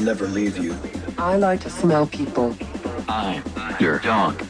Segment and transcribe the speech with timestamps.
[0.00, 0.74] never leave you.
[1.18, 2.56] I like to smell people.
[3.08, 3.42] I'm
[3.78, 4.42] your dog.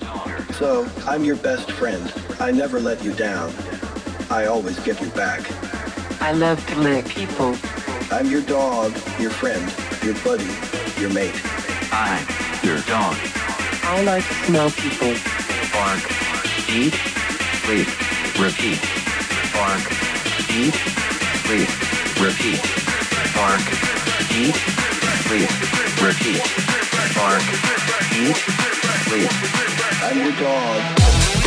[0.55, 2.13] So, I'm your best friend.
[2.39, 3.53] I never let you down.
[4.31, 5.41] I always get you back.
[6.23, 7.57] I love to lick people.
[8.13, 9.63] I'm your dog, your friend,
[10.05, 10.51] your buddy,
[11.01, 11.35] your mate.
[11.93, 12.25] I'm
[12.63, 13.17] your dog.
[13.85, 15.15] I like to smell people.
[15.73, 16.01] Bark.
[16.71, 16.95] Eat.
[17.65, 17.89] Sleep.
[18.39, 18.81] Repeat.
[19.53, 19.83] Bark.
[20.51, 20.75] Eat.
[21.45, 21.69] Sleep.
[22.21, 22.61] Repeat.
[23.35, 23.63] Bark.
[24.37, 24.80] Eat.
[25.31, 25.49] Sleep.
[26.03, 26.43] Repeat.
[27.15, 27.41] Bark.
[28.13, 28.37] Eat.
[29.07, 29.31] Sleep.
[30.03, 31.40] I'm your dog.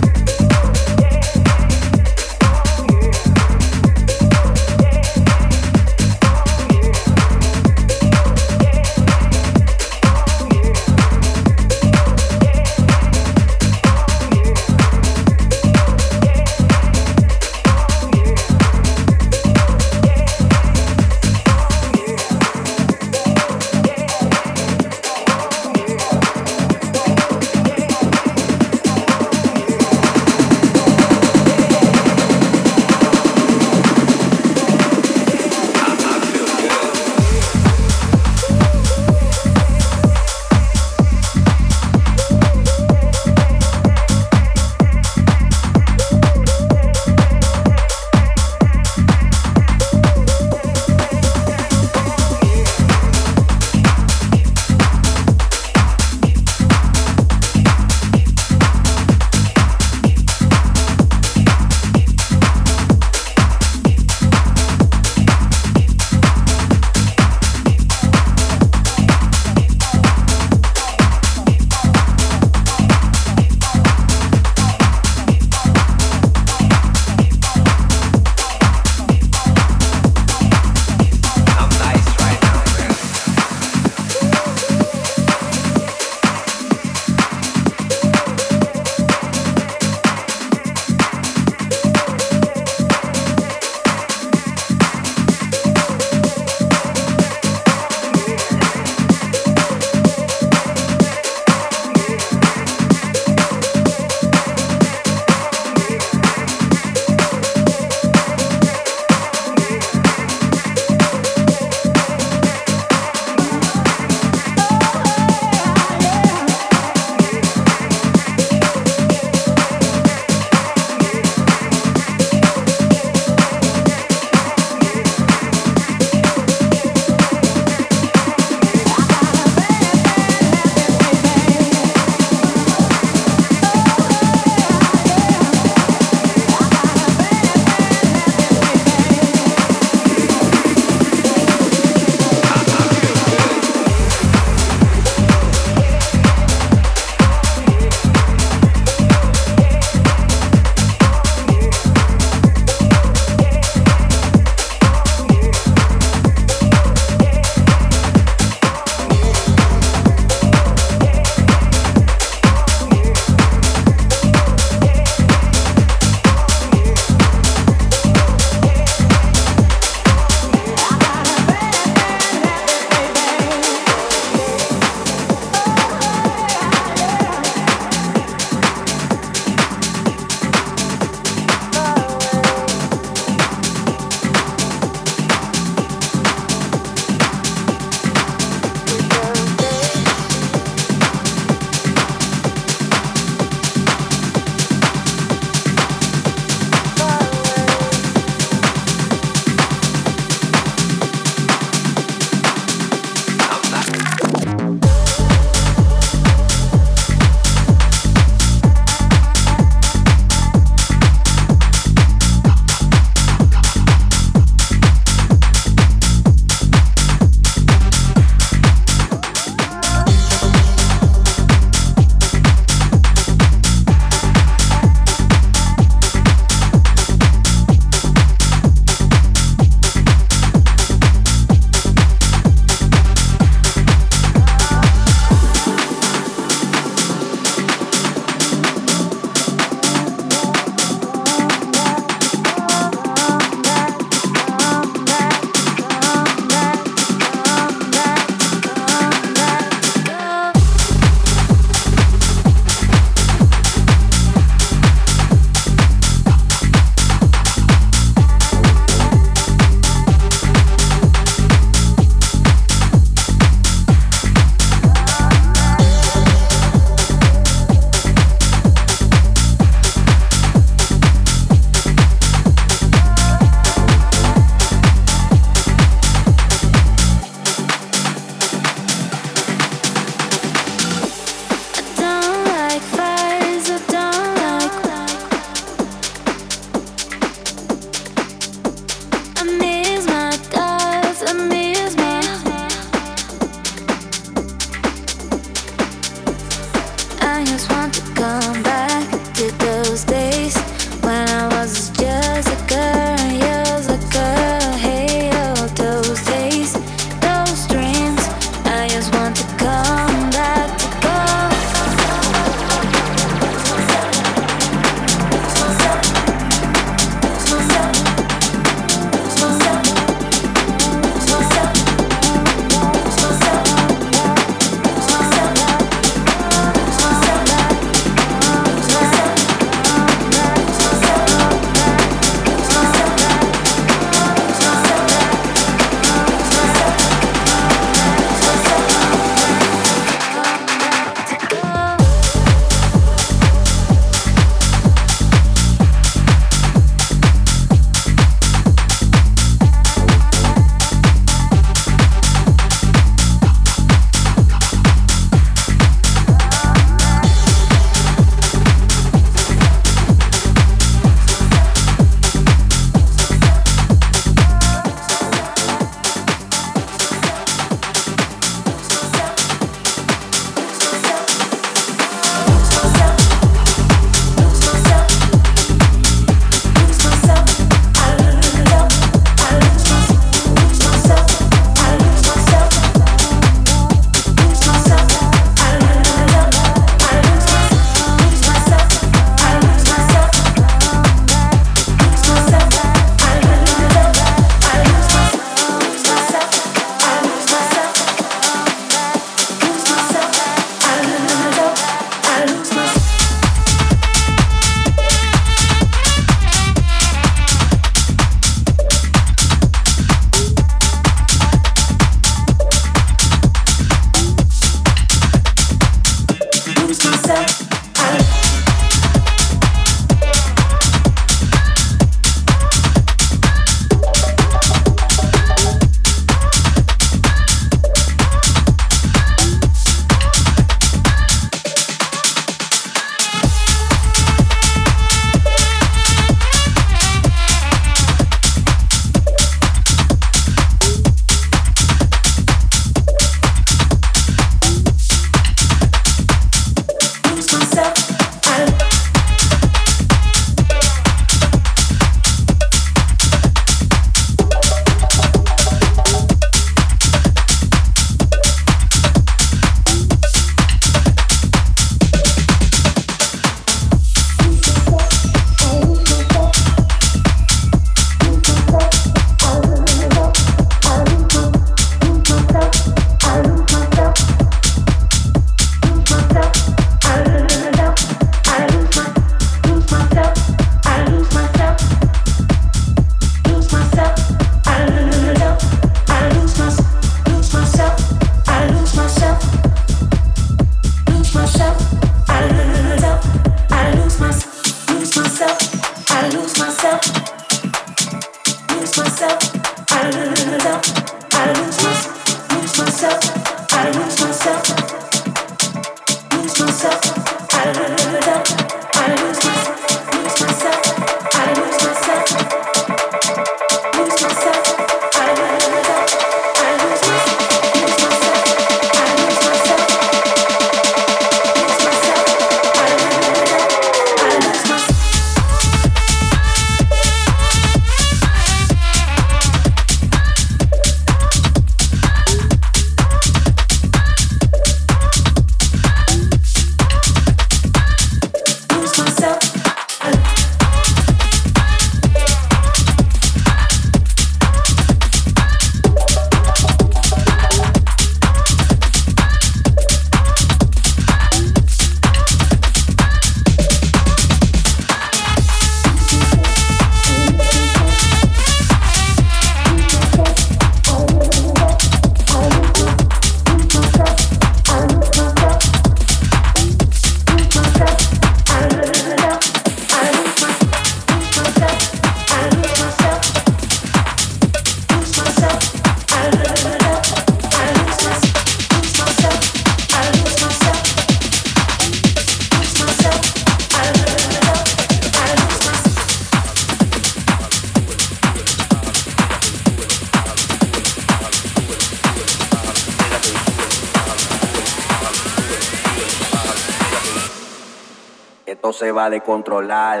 [599.02, 600.00] va de controlar.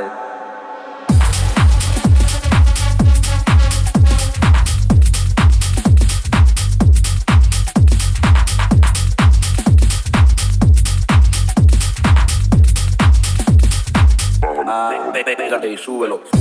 [14.64, 15.12] Ah,
[15.64, 16.31] y súbelo.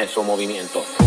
[0.00, 0.99] tiene su movimiento.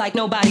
[0.00, 0.49] Like nobody's?